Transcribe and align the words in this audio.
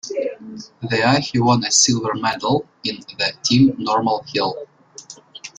There 0.89 1.19
he 1.19 1.39
won 1.39 1.63
a 1.63 1.69
silver 1.69 2.15
medal 2.15 2.65
in 2.83 3.01
the 3.01 3.33
team 3.43 3.75
normal 3.77 4.25
hill. 4.33 4.65